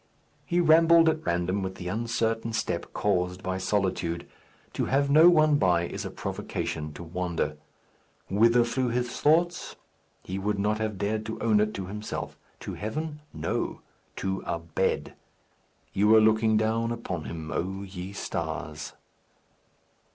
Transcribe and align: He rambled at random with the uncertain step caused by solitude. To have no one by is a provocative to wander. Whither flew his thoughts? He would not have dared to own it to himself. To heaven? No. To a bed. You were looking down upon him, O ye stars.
He 0.47 0.59
rambled 0.59 1.07
at 1.09 1.23
random 1.27 1.61
with 1.61 1.75
the 1.75 1.87
uncertain 1.87 2.53
step 2.53 2.91
caused 2.91 3.43
by 3.43 3.59
solitude. 3.59 4.27
To 4.73 4.85
have 4.85 5.11
no 5.11 5.29
one 5.29 5.59
by 5.59 5.83
is 5.85 6.05
a 6.05 6.09
provocative 6.09 6.95
to 6.95 7.03
wander. 7.03 7.55
Whither 8.27 8.63
flew 8.63 8.87
his 8.87 9.21
thoughts? 9.21 9.75
He 10.23 10.39
would 10.39 10.57
not 10.57 10.79
have 10.79 10.97
dared 10.97 11.23
to 11.27 11.39
own 11.39 11.59
it 11.59 11.75
to 11.75 11.85
himself. 11.85 12.35
To 12.61 12.73
heaven? 12.73 13.21
No. 13.31 13.81
To 14.15 14.41
a 14.47 14.57
bed. 14.57 15.13
You 15.93 16.07
were 16.07 16.19
looking 16.19 16.57
down 16.57 16.91
upon 16.91 17.25
him, 17.25 17.51
O 17.51 17.83
ye 17.83 18.11
stars. 18.11 18.93